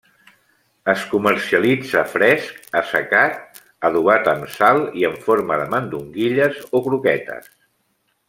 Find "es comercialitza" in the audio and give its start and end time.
0.93-2.01